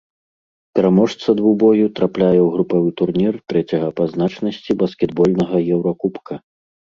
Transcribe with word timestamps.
Пераможца 0.77 1.29
двубою 1.41 1.85
трапляе 1.99 2.29
ў 2.29 2.47
групавы 2.55 2.89
турнір 3.01 3.33
трэцяга 3.53 3.89
па 4.01 4.09
значнасці 4.15 4.71
баскетбольнага 4.81 5.57
еўракубка. 5.77 6.33